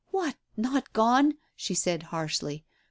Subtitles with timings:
[0.09, 0.35] "What!
[0.57, 2.65] Not gone?" she said harshly.